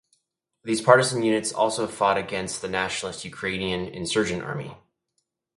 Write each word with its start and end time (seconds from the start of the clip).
These 0.63 0.81
partisan 0.81 1.21
units 1.21 1.53
also 1.53 1.85
fought 1.85 2.17
against 2.17 2.63
the 2.63 2.67
nationalist 2.67 3.23
Ukrainian 3.23 3.85
Insurgent 3.85 4.41
Army. 4.41 4.73